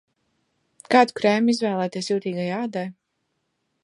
[0.95, 2.85] Kādu krēmu izvēlēties jutīgai ādai?